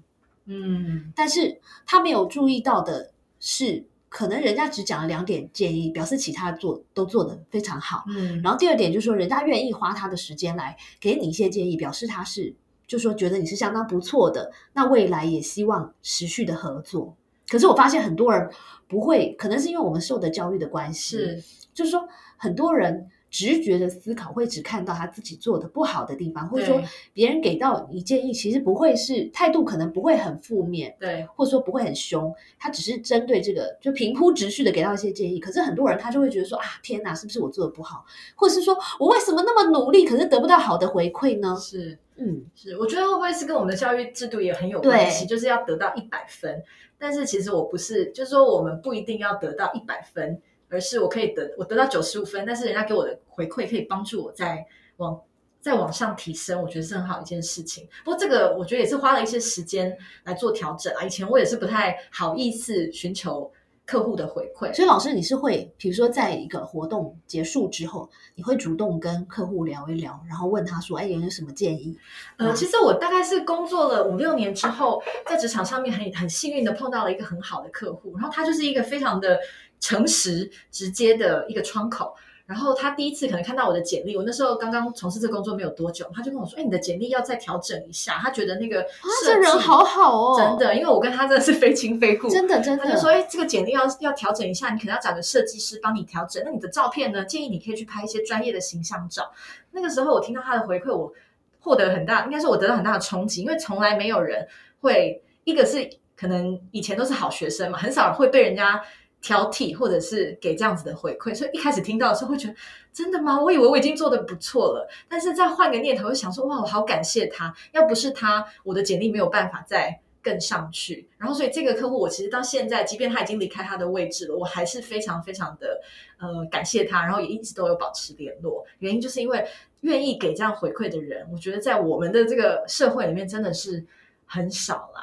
[0.46, 8.04] 嗯，但是他没有注意到的是，可能人家只讲了两点建议，表示其他做都做得非常好。
[8.08, 12.54] 嗯，然后第二点就是说，人家愿意花他的时间来给你一些建议，表示他是
[12.88, 17.16] 就说觉得你是相当不错的，那未来也希望持续的合作。
[17.48, 18.50] 可是我发现很多人
[18.88, 26.80] 不会，可能是因为我们受的教育的关系，是就是说很多人直觉的思考会只看到他自己做的不好的地方，或者说
[27.13, 35.39] 别人给到你建议，其实不会是态度，可能不会很负面，对，或者说不会很凶，他只是针对这个就平铺直叙的给到一些建议。
[35.39, 41.58] 可是很多人他就会觉得说啊，天哪，是不是我做的不好，或者是说我为什么那么努力，可是得不到好的回馈呢？
[41.58, 46.62] 是嗯，是，我觉得会不会是跟我们的教育制度也很有关系，就是要得到一百分。
[47.00, 50.39] 但是其实我不是，就是说我们不一定要得到一百分，
[50.72, 54.66] 而是我可以得我得到九十五分，但是人家给我的回馈可以帮助我在
[54.98, 55.22] 往
[55.60, 57.88] 再往上提升，我觉得是很好一件事情。
[58.04, 61.04] 不过这个我觉得也是花了一些时间来做调整啊。
[61.04, 63.52] 以前我也是不太好意思寻求
[63.92, 71.98] 客户的回馈，所以老师你是会，比如说在一个活动结束之后，你会主动跟客户聊一聊，然后问他说，哎，有没有什么建议？
[72.38, 79.38] 呃，其实我大概是工作了五六年之后，在职场上面很很幸运的碰到了一个很好的客户，然后他就是一个非常的
[79.82, 82.16] 诚实、直接的一个窗口。
[82.52, 96.44] 然后他第一次可能看到我的简历，我那时候刚刚从事这工作没有多久，他就跟我说：“哎，你的简历要再调整一下。”他觉得那个啊，这人好好哦，真的，因为我跟他真的是非亲非故，真的真的，他就说：“哎，这个简历要要调整一下，你可能要找个设计师帮你调整。
[96.44, 97.24] 那你的照片呢？
[97.24, 99.32] 建议你可以去拍一些专业的形象照。”
[99.72, 101.14] 那个时候我听到他的回馈，我
[101.62, 104.46] 获得很大，应该是我得到很大的冲击，因为从来没有人
[104.82, 108.82] 会，一个是可能以前都是好学生嘛，很少会被人家
[109.22, 112.56] 挑剔或者是给这样子的回馈，所以一开始听到的时候会觉得
[112.92, 113.40] 真的吗？
[113.40, 121.08] 我以为我已经做的不错了，但是再换个念头，就想说哇，我好感谢他，要不是他，我的简历没有办法再更上去。
[121.18, 125.82] 然后，所以这个客户我其实到现在，即便他已经离开他的位置了，我还是非常非常的
[126.20, 128.66] 呃感谢他，然后也一直都有保持联络。
[128.80, 129.48] 原因就是因为
[129.82, 133.86] 愿意给这样回馈的人，我觉得在我们的这个社会里面真的是
[134.26, 135.02] 很少啦。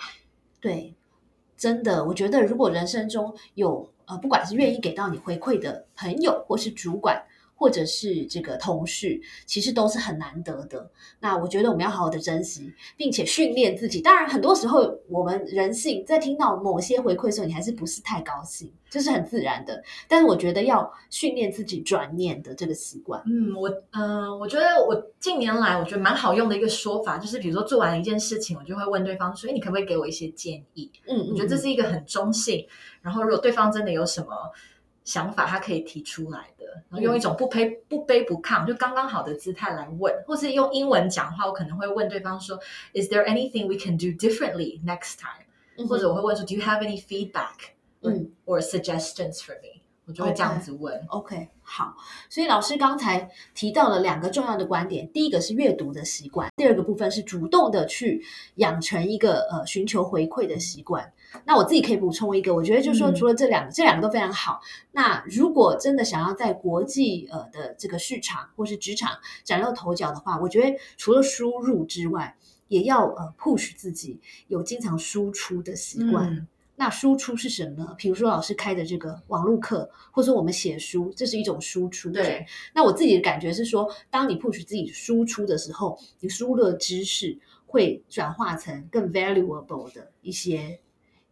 [0.61, 0.95] 对，
[1.57, 7.23] 真的，我觉得如果人生中有呃，不管是愿意给到你回馈的朋友，或是主管。
[7.59, 10.89] 或者是这个同事，其实都是很难得的。
[11.19, 14.01] 那我觉得我们要好好的珍惜，并且训练自己。
[14.01, 19.83] 当然，很多时候我们人性在听到某些回馈的时候，你还是不是太高兴，这是很自然的。
[20.07, 23.21] 但是我觉得要训练自己转念的这个习惯。
[23.27, 32.65] 嗯，我嗯，我觉得我近年来我觉得蛮好用的一个说法，就是比如说做完一件事情，我就会问对方说：“你可不可以给我一些建议？”嗯，我觉得这是一个很中性。
[33.03, 34.29] 然后，如果对方真的有什么
[35.09, 36.67] 想法，他可以提出来的。
[36.91, 42.59] 然后用一种不卑不卑不亢，就刚刚好的姿态来问，或是用英文讲话，我可能会问对方说
[42.93, 47.71] ：“Is there anything we can do differently next time？” 或者我会问说：“Do you have any feedback？”
[48.03, 49.81] 嗯，or suggestions for me？
[50.09, 50.99] 我就会这样子问。
[51.09, 51.95] OK，好。
[52.31, 61.13] 所以老师刚才提到了两个重要的观点，第一个是阅读的习惯，第二个部分是主动的去养成一个呃寻求回馈的习惯。
[61.45, 64.63] 那我自己可以补充一个，我觉得就是说，除了这两个，这两个都非常好。
[64.93, 72.35] 那如果真的想要在国际呃的这个市场或是职场崭露头角的话，我觉得除了输入之外，
[72.69, 76.49] 也要呃 push 自己有经常输出的习惯。
[76.79, 77.95] 那输出是什么？
[77.99, 82.11] 比如说老师开的这个网络课，或者说我们写书，这是一种输出。
[82.11, 82.47] 对。
[82.73, 90.79] 那我自己的感觉是说，当你 push 自己输出的时候，你输入的知识会转化成更 valuable 的一些。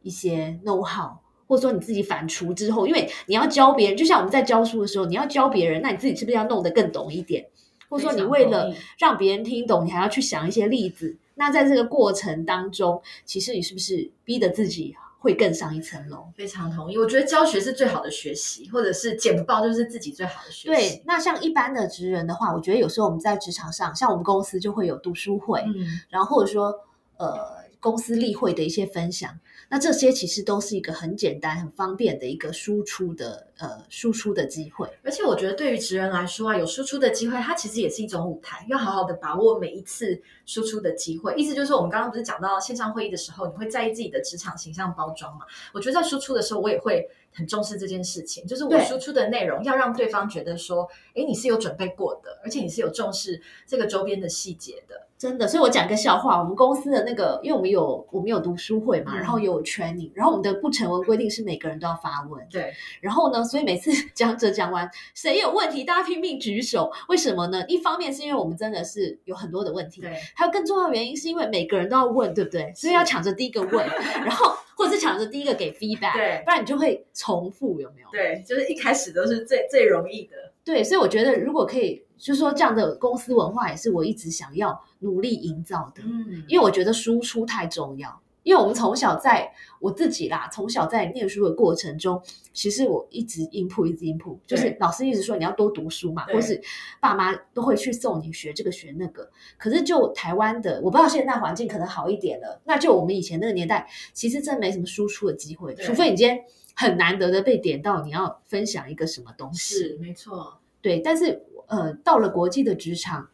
[0.02, 1.16] 一些 know how，
[1.48, 7.44] 或者说你自己反刍之后，因为你要教别人，就像我们在教书的时候，你要教别人，那你自己是不是要弄得更懂一点？
[7.88, 11.16] 或者说你为了让别人听懂，你还要去想一些例子？
[11.34, 14.94] 那在这个过程当中，其实你是不是逼得自己
[15.26, 16.28] 会更上一层楼？
[16.36, 20.68] 非常同意，我觉得教学是最好的学习，或者是简报就是自己最好的学习。
[20.68, 26.72] 对，那像一般的职人的话，我觉得有时候我们在职场上，像我们公司就会有读书会，嗯，然后或者说
[27.16, 27.36] 呃
[27.80, 29.36] 公司例会的一些分享。
[29.68, 41.34] 那这些其实都是一个很简单、很方便的一个输出的呃输出的机会，而且我觉得对于职人来说啊，有输出的机会，它其实也是一种舞台，要好好的把握每一次输出的机会。
[41.36, 45.44] 意思就是，我们刚刚不是讲到线上会议的时候，你会在意自己的职场形象包装嘛？
[45.72, 55.02] 我觉得在输出的时候，我也会很重视这件事情，就是我输出的内容要让对方觉得说，哎，你是有准备过的，而且你是有重视这个周边的细节的。
[55.18, 56.38] 真的，所以我讲个笑话。
[56.38, 62.46] 我们公司的那个，因为我们有我们有读书会嘛，然后有 training，然后我们的不成文规定是每个人都要发问。
[62.50, 62.70] 对。
[63.00, 66.92] 然后呢，所以每次 讲者讲完，谁有问题，大家拼命举手。
[67.08, 67.64] 为什么呢？
[67.66, 70.14] 一方面是因为我们真的是有很多的问题，对。
[70.34, 72.70] 还有更重要的原因是因为每个人都要问，对不对？
[72.76, 73.86] 所以要抢着第一个问，
[74.22, 78.08] 然后或者是抢着第一个给 feedback，对，不然你就会重复，有没有？
[78.12, 80.36] 对，就是一开始都是最最容易的。
[80.62, 82.04] 对，所以我觉得如果可以。
[82.18, 86.02] 就是说，这样的公司文化也是我一直想要努力营造的。
[86.02, 88.22] 嗯，因为我觉得输出太重要。
[88.46, 96.62] 因为我们从小在我自己啦，从小在念书的过程中，其实我一直音谱，一直音谱，就是老师一直说你要多读书嘛，或是
[97.00, 99.28] 爸妈都会去送你学这个学那个。
[99.58, 102.60] 可是就台湾的，我不知道现在环境可能好一点了。
[102.64, 106.44] 那就我们以前那个年代，其实真没什么输出的机会，除非你今天
[106.76, 109.74] 很难得的被点到，你要分享一个什么东西。
[109.74, 111.42] 是没错，对，但是。
[111.68, 113.28] 呃，到了国际的职场，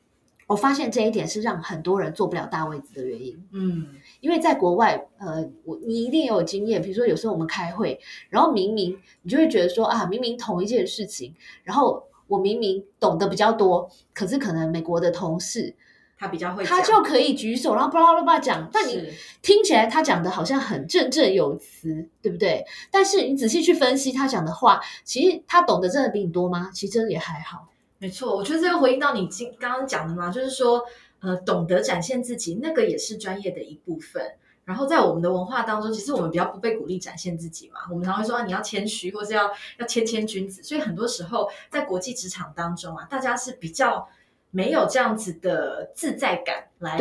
[0.52, 3.42] 我发现这一点是让很多人坐不了大位子的原因。
[3.52, 3.88] 嗯，
[4.20, 11.34] 因为在国外，呃，我你一定也有经验，比如说有时候我们开会，然后明明你就会觉得说啊，明明同一件事情，
[11.64, 15.74] 然后我明明懂得比较多，可是可能美国的同事。
[16.18, 18.68] 他比较会，他就可以举手，然后巴拉巴拉讲。
[18.72, 19.08] 但你
[19.42, 22.64] 听起来他讲的好像很振振有词，对不对？
[22.92, 26.70] 但是你仔细去分析他讲的话，其实他懂得真的比你多吗？
[26.72, 27.66] 其实真的也还好。
[28.02, 30.84] 没错，我觉得这个回应到你今刚刚讲的嘛，就是说，
[31.20, 34.20] 呃，懂得展现自己，那个也是专业的一部分。
[34.64, 40.62] 然后在我们的文化当中，其实我们比较不被鼓励展现自己嘛，我们常会说你要谦虚，或是要要谦谦君子。
[40.62, 44.08] 所以很多时候在国际职场当中啊，大家是比较。
[44.54, 46.98] 没有这样子的自在感来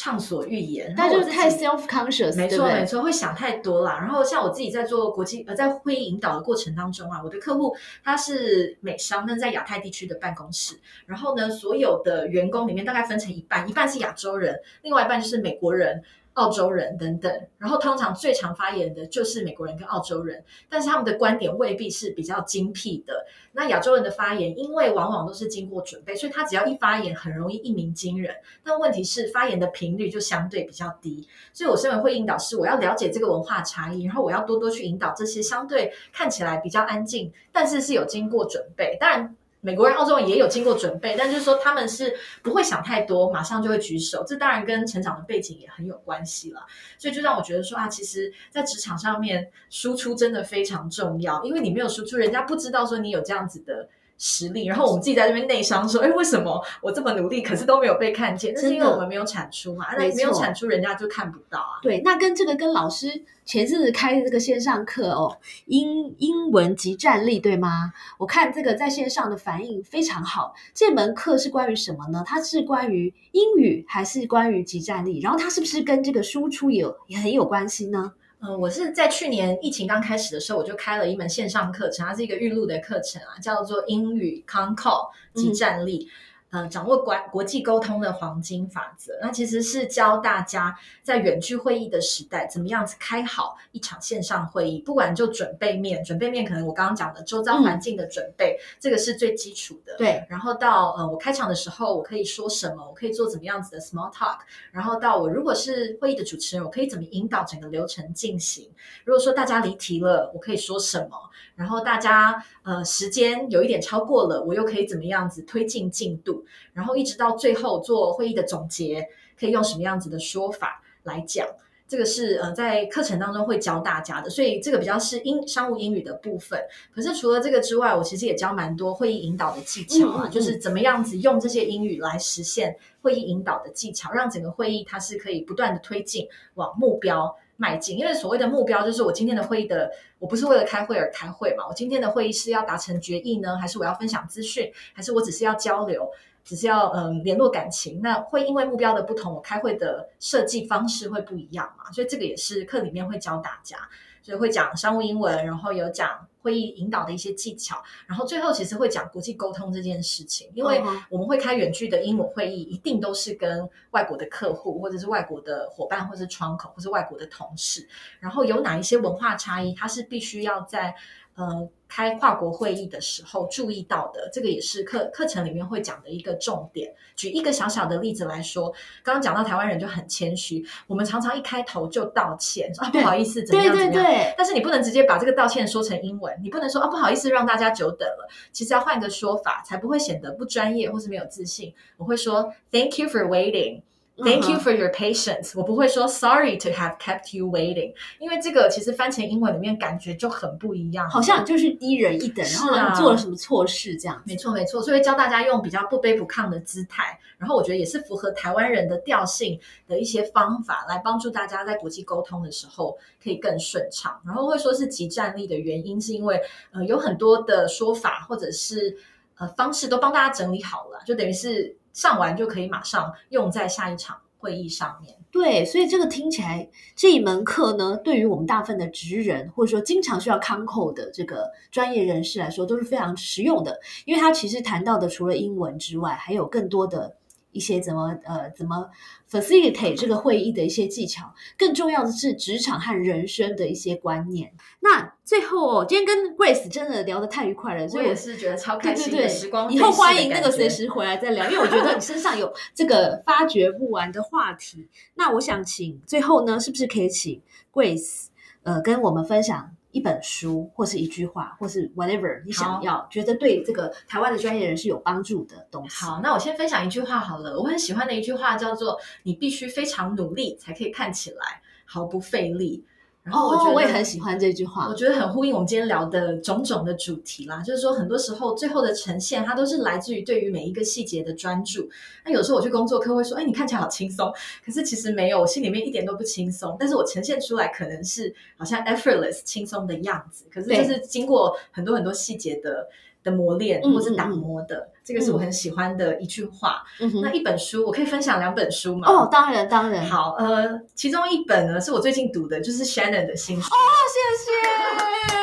[0.00, 3.98] 畅所欲言，那就是太 self conscious，没错没错，会想太多啦。
[4.00, 16.02] 然后像我自己在做国际呃在会议引导的过程当中啊，我的客户他是美商，那在亚太地区的办公室，然后呢，所有的员工里面大概分成一半，一半是亚洲人，另外一半就是美国人。
[16.34, 23.26] 澳洲人等等，然后通常最常发言的就是美国人跟澳洲人，但是他们的观点未必是比较精辟的。
[23.52, 28.34] 那亚洲人的发言，因为往往都是经过准备，所以他只要一发言，很容易一鸣惊人。
[28.62, 31.28] 但问题是，发言的频率就相对比较低。
[31.52, 38.96] 所以我身为会引导师，我要了解这个文化差异，然后我要多多去引导这些相对看起来比较安静，但是是有经过准备。
[39.00, 39.36] 当然。
[39.60, 44.24] 美国人、澳洲人也有经过准备，但就是说他们是不会想太多，马上就会举手。
[44.26, 46.66] 这当然跟成长的背景也很有关系了。
[46.98, 53.88] 所以就让我觉得说啊，其实，在职场上面输出真的非常重要，因为你没有输出，人家不知道说你有这样子的。
[54.22, 58.52] 实力，然后我们自己在这边内伤说，哎，为什么我这么努力，可是都没有被看见？
[58.54, 61.80] 那是因为我们没有产出嘛，那没有产出，人家就看不到啊。
[61.80, 67.94] 对，那跟这个跟老师前阵子开的这个线上课哦，英英文及战力对吗？
[68.18, 70.54] 我看这个在线上的反应非常好。
[70.74, 72.22] 这门课是关于什么呢？
[72.26, 75.18] 它是关于英语还是关于及战力？
[75.20, 78.12] 然后它是不是跟这个输出有也很有关系呢？
[78.42, 86.08] 嗯，我是在去年疫情刚开始的时候，我就开了一门线上课程，它是一个预录的课程啊，叫做英语 Con Call 及站立。
[86.50, 94.80] 呃，掌握国国际沟通的黄金法则，那其实是教大家在远距会议的时代，怎么样子开好一场线上会议。
[94.80, 99.96] 不管就准备面，准备面可能我刚刚讲的周遭环境的准备，这个是最基础的。
[99.96, 100.26] 对。
[100.28, 102.84] 然后到呃，我开场的时候，我可以说什么？
[102.84, 104.38] 我可以做怎么样子的 small talk？
[104.72, 108.68] 然后到我如果是会议的主持人，我可以怎么引导整个流程进行？
[109.04, 111.16] 如果说大家离题了，我可以说什么？
[111.60, 116.42] 然后大家呃时间有一点超过了，我又可以怎么样子推进进度？
[116.72, 119.06] 然后一直到最后做会议的总结，
[119.38, 121.46] 可以用什么样子的说法来讲？
[121.86, 126.58] 这个是呃在课程当中会教大家的，所以这个比较是英商务英语的部分。
[126.94, 137.36] 可是除了这个之外，我其实也教蛮多会议引导的技巧啊，就是怎么样子用这些英语来实现会议引导的技巧，让整个会议它是可以不断的推进往目标。
[137.60, 141.66] 迈进，因为所谓的目标就是我今天的会议的，我不是为了开会而开会嘛。
[141.68, 146.10] 我今天的会议是要达成决议呢，还是我要分享资讯，还是我只是要交流，
[146.42, 148.00] 只是要嗯联络感情？
[148.02, 151.92] 那会因为目标的不同，我开会的设计方式会不一样嘛。
[151.92, 153.76] 所以这个也是课里面会教大家。
[154.22, 170.94] 所以会讲商务英文，然后有讲会议引导的一些技巧，然后最后其实会讲国际沟通这件事情，因为我们会开远距的英文会议，一定都是跟外国的客户，或者是外国的伙伴，或是窗口，或是外国的同事，然后有哪一些文化差异，它是必须要在。
[171.40, 176.92] 呃，开跨国会议的时候注意到的，这个也是课课程里面会讲的一个重点。
[177.16, 178.70] 举一个小小的例子来说，
[179.02, 184.34] 刚刚讲到台湾人就很谦虚，我们常常一开头就道歉，说啊不好意思，怎么样怎么样。
[184.36, 188.28] 但是你不能直接把这个道歉说成英文，你不能说啊不好意思让大家久等了。
[188.52, 191.72] 其实要换个说法，才不会显得不专业或是没有自信。
[191.96, 193.80] 我会说 Thank you for waiting。
[194.22, 195.52] Thank you for your patience。
[195.56, 204.22] 我不会说 Sorry to have kept you waiting，因为这个其实翻成英文里面感觉就很不一样，好像就是低人一等，然后做了什么错事这样。
[204.26, 214.20] 没错没错，所以教大家用比较不卑不亢的姿态，然后我觉得也是符合台湾人的调性的一些方法，来帮助大家在国际沟通的时候可以更顺畅。
[214.24, 216.40] 然后会说是集战力的原因，是因为
[216.72, 218.96] 呃有很多的说法或者是
[219.36, 221.76] 呃方式都帮大家整理好了，就等于是。
[221.92, 225.16] 上完就可以马上用在下一场会议上面。
[225.30, 233.78] 对，所以这个听起来这一门课呢，对于我们大部分的职人或者说经常需要康口的这个专业人士来说，都是非常实用的。
[234.04, 237.16] 因为它其实谈到的除了英文之外，还有更多的。
[237.52, 238.88] 一些怎么呃怎么
[239.30, 244.52] facilitate 这个会议的一些技巧，更重要的是职场和人生的一些观念。
[244.80, 249.72] 那最后哦，今天跟 Grace 真的聊得太愉快了，所以我是觉得超开心的时光。
[249.72, 254.88] 以后欢迎那个随时回来再聊，因为我觉得你身上有 这个发掘不完的话题。
[255.14, 257.40] 那我想请最后呢，是不是可以请
[257.72, 258.26] Grace
[258.62, 259.74] 呃跟我们分享？
[259.92, 266.04] 一本书，或是一句话，或是 whatever 你想要觉得对这个台湾的专业人士有帮助的东西。
[266.04, 272.84] 好，那我先分享一句话好了，我很喜欢的一句话叫做：“你必须非常努力，才可以看起来毫不费力。”
[273.22, 277.62] 然后我觉得我也很喜欢这句话，我觉得很呼应我们今天聊的种种的主题啦。
[277.62, 281.88] 就是说，很多时候最后的呈现，它都是来自于对于每一个细节的专注。
[282.24, 284.32] 那有时候我去工作，课会说：“哎，你看起来好轻松。”
[284.64, 286.74] 可是其实没有，我心里面一点都不轻松。
[286.80, 290.46] 但是我呈现出来可能是好像 effortless 轻松的样子。
[290.50, 292.88] 可是就是经过很多很多细节的。
[293.22, 296.82] 的磨练或是打磨的，这个是我很喜欢的一句话。
[297.22, 299.08] 那一本书，我可以分享两本书吗？
[299.10, 300.04] 哦，当然，当然。
[300.06, 303.68] 好，呃，其中一本呢是我最近读的，就是 Shannon 的新书。
[303.68, 303.76] 哦，
[304.08, 305.39] 谢谢。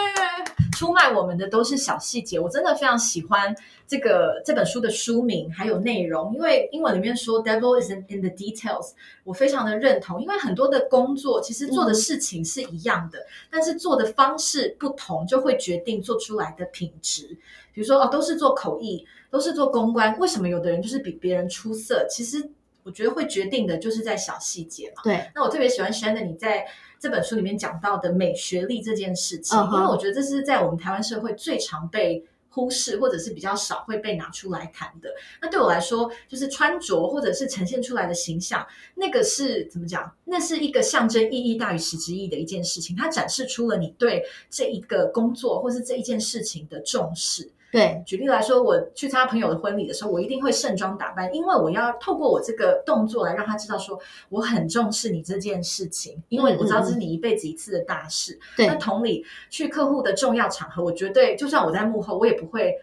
[0.78, 2.40] 出卖我们的都是小细节。
[2.40, 3.56] 我真的非常喜欢
[3.88, 8.92] 这个这本书的书名还有内容，因为英文里面说 “devil is in the details”，
[9.24, 10.22] 我非常的认同。
[10.22, 17.36] 因为很多的工作其实做的事情是一样的，但是做的方式不同，就会决定做出来的品质。
[17.74, 22.06] 比如说哦，都是做口译，都是做公关，为什么有的人就是比别人出色？
[22.08, 22.52] 其实
[22.84, 25.02] 我觉得会决定的就是在小细节嘛。
[25.04, 26.68] 对，那我特别喜欢 Shannon 你在
[27.00, 35.10] 这本书里面讲到的美学历这件事情，因为我觉得这是在我们台湾社会最常被忽视，或者是比较少会被拿出来谈的。
[35.42, 40.12] 那对我来说，就是穿着或者是呈现出来的形象，那个是怎么讲？
[40.26, 47.52] 那是一个象征意义大于实质意义的一件事情，它展示出了你对这一个工作或是这一件事情的重视。
[47.70, 54.00] 对，举例来说，我去参加朋友的婚礼的时候，我一定会盛装打扮，因为我要透过我这个动作来让他知道说
[54.30, 58.40] 我很重视你这件事情，因为我知道这是你一辈子一次的大事。
[58.58, 62.74] 那，同理，去客户的重要场合，我绝对就算我在幕后，我也不会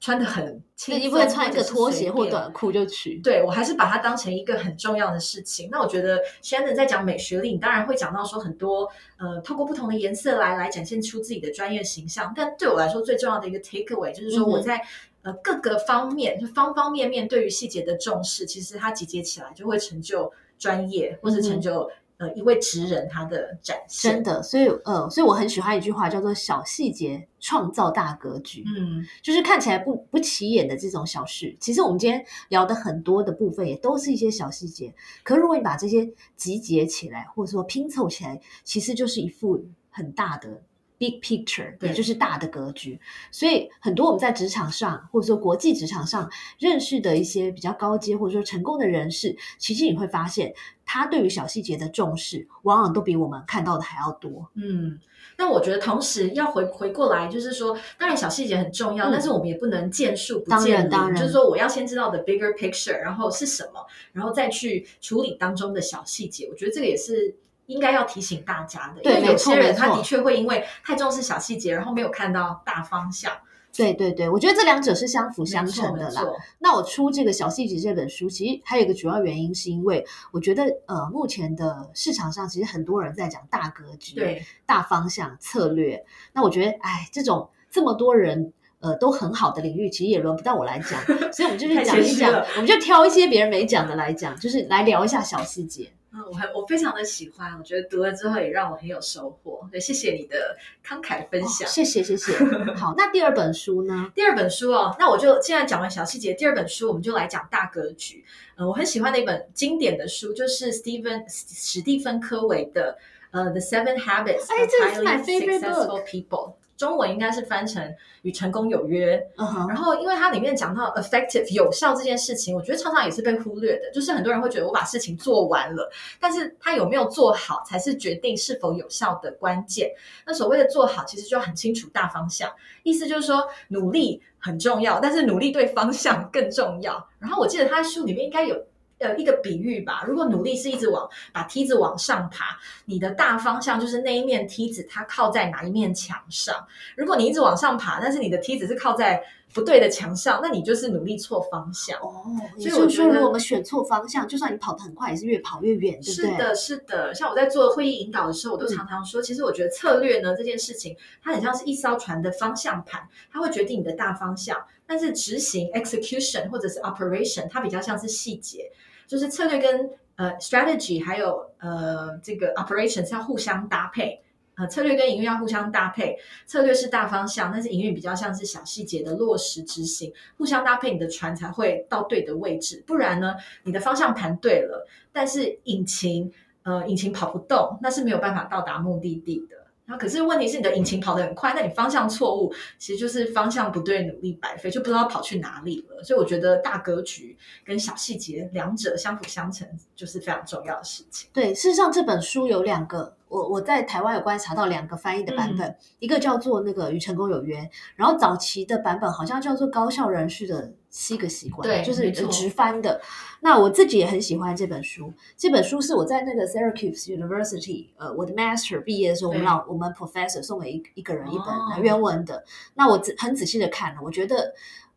[0.00, 3.20] 穿的很轻松，你不会穿一个拖鞋或短裤就去。
[3.22, 5.68] 对我还是把它当成一个很重要的事情。
[5.70, 8.88] 那我觉得 Shannon 在讲美学里，你当然会讲到说很多
[9.18, 12.32] 呃，透过不同的颜色来来展现出自己的专业形象。
[12.34, 14.80] 但对我来说最重要的一个 take away 就是说我在、
[15.22, 21.90] 呃各个方面，就方方面面对于细节的重视，其实它集结起来就会成就专业，或是成就、
[22.20, 24.12] 呃一位职人他的展现。
[24.12, 34.94] 真的，所以呃，所以我很喜欢一句话叫做“小细节创造大格局”，嗯，就是看起来不不起眼的这种小事，其实我们今天聊的很多的部分也都是一些小细节。
[35.24, 40.62] 可如果你把这些集结起来，或者说拼凑起来，其实就是一幅很大的
[41.00, 43.00] big picture，也就是大的格局。
[43.32, 54.50] 所以很多我们在职场上，或者说国际职场上认识的一些比较高阶或者说成功的人士，其实你会发现，他对于小细节的重视，往往都比我们看到的还要多。
[54.54, 54.98] 嗯，
[55.38, 66.46] 那我觉得同时要回回过来，就是说，当然小细节很重要，嗯但是我们也不能见树不当见林，然当然就是说我要先知道的 bigger picture，然后是什么，然后再去处理当中的小细节。
[66.50, 67.34] 我觉得这个也是。
[67.70, 73.32] 应该要提醒大家的，因为有些人他的确会因为太重视小细节，然后没有看到大方向。
[73.72, 76.22] 对对对，我觉得这两者是相辅相成的啦。
[76.58, 86.04] 那我出这个小细节这本书，其实还有一个主要原因，是因为我觉得呃，目前的市场上其实很多人在讲大格局、对，大方向、策略。
[86.32, 88.52] 那我觉得，哎，这种这么多人。
[88.82, 90.98] 呃，都很好的领域，其实也轮不到我来讲，
[91.30, 95.92] 所以我们就去太讲一讲我们就挑一些别人没讲的来讲，就是来聊一下小细节。
[96.12, 99.64] 嗯，我很我非常的喜欢，我觉得读了之后也让我很有收获。
[99.70, 101.68] 对，谢谢你的慷慨分享。
[101.68, 102.32] 谢谢谢谢。
[102.74, 104.10] 好，那第二本书呢？
[104.14, 108.24] 第二本书哦，那我就现在讲完小细节，第二本书我们就来讲大格局。
[108.56, 112.98] 呃，我很喜欢的一本经典的书，就是 Stephen 史蒂芬科维的
[113.30, 116.48] 呃《The Seven Habits 哎 of Highly Successful People》，
[116.80, 117.82] 中文应该是翻成
[118.22, 119.22] 《与成功有约》。
[119.68, 123.90] 然后，因为它里面讲到 effective 有效这件事情，我觉得常常也是被忽略的。
[123.92, 129.90] 就是很多人会觉得我把事情做完了，但是他有没有做好，才是决定是否有效的关键。
[130.24, 132.50] 那所谓的做好，其实就要很清楚大方向，
[132.82, 137.06] 意思就是说努力很重要，但是努力对方向更重要。
[137.18, 138.56] 然后我记得他书里面应该有。
[139.00, 140.04] 呃，一个比喻吧。
[140.06, 146.54] 如果努力是一直往把梯子往上爬，你的大方向就是那一面梯子它靠在哪一面墙上。
[146.96, 149.22] 如果你一直往上爬，但是你的梯子是靠在
[149.52, 151.98] 不对的墙上，那你就是努力错方向。
[152.00, 152.24] 哦，
[152.58, 156.30] 所以我觉得如果我们选错方向，就算你跑得很快，也是越跑越远，对不对？
[156.30, 157.14] 是的，是的。
[157.14, 168.70] 像我在做会议引导的时候，我都嗯常常说，其实我觉得策略呢这件事情，它很像是一艘船的方向盘，它会决定你的大方向，但是执行 execution 或者是 operation，它比较像是细节，
[169.10, 174.22] 就是策略跟呃 strategy 还有呃这个 operation 是要互相搭配。
[174.56, 182.84] 呃，策略跟营运要互相搭配，策略是大方向，但是营运比较像是小细节的落实执行，互相搭配，你的船才会到对的位置。
[182.86, 186.30] 不然呢，你的方向盘对了，但是引擎
[186.62, 189.59] 呃引擎跑不动，那是没有办法到达目的地的。
[189.90, 196.02] 那可是问题是你的引擎跑得很快，那你方向错误，其实就是方向不对，努力白费，就不知道跑去哪里了。
[196.04, 201.28] 所以我觉得大格局跟小细节两者相辅相成，就是非常重要的事情。
[201.32, 207.60] 对，事实上这本书有两个，我我在台湾有观察到两个翻译的版本，一个叫做那个《与成功有约》，
[207.94, 213.00] 然后早期的版本好像叫做《高效人士的七个习惯》，对就是直翻的。
[213.40, 224.52] 那我自己也很喜欢这本书，这本书是我在那个 Syracuse University，呃，我的 Master 毕业的时候，我们老我们 Professor 送给一一个人一本原文的，那我仔很仔细的看了，我觉得。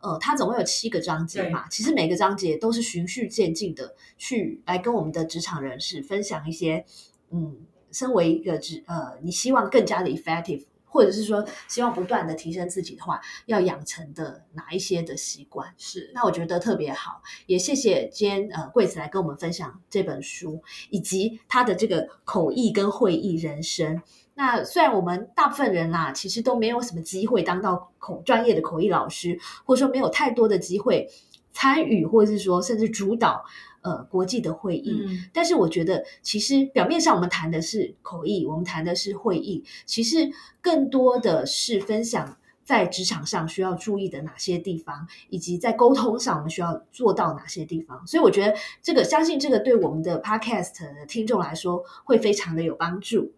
[0.06, 6.84] 呃，它总共有七个章节嘛，其实每个章节都是循序渐进的去来跟我们的职场人士分享一些，
[7.32, 7.56] 嗯，
[7.94, 15.74] 身为一个职呃，你希望更加的 effective，或者是说希望不断的提升自己的话，要养成的哪一些的习惯？
[15.78, 24.02] 是，那我觉得特别好，也谢谢今天呃贵子来跟我们分享这本书，以及他的这个口译跟会议人生。
[24.36, 31.08] 那虽然我们大部分人啦，其实都没有什么机会当到口专业的口译老师，或者说没有太多的机会
[31.54, 33.46] 参与，或者是说甚至主导
[33.82, 35.04] 呃国际的会议。
[35.06, 48.06] 嗯，但是我觉得，其实表面上我们谈的是口译，我们谈的是会议，其实更多的是分享在职场上需要注意的哪些地方，以及在沟通上我们需要做到哪些地方。
[48.08, 53.32] 所以我觉得这个，相信这个对我们的 podcast 的听众来说会非常的有帮助。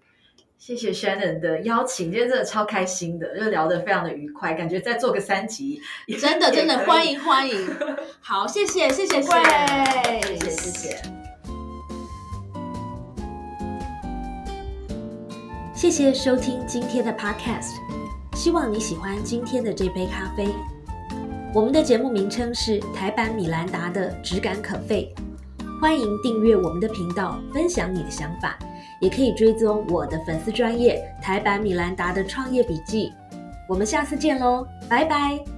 [0.58, 5.82] 谢谢 Shannon 的邀请，今天真的超开心的，就聊得非常的愉快，感觉再做个三集，
[6.20, 7.56] 真的真的欢迎欢迎。
[8.20, 9.36] 好，谢谢谢谢贵，
[10.24, 11.02] 谢谢谢谢。
[15.76, 17.76] 谢谢收听今天的 Podcast，
[18.34, 20.48] 希望你喜欢今天的这杯咖啡。
[21.54, 25.14] 我们的节目名称是台版米兰达的只感可废，
[25.80, 28.58] 欢迎订阅我们的频道，分享你的想法，
[29.06, 33.14] 也可以追踪我的粉丝专业台版米兰达的创业笔记。
[33.68, 35.55] 我们下次见喽，拜拜。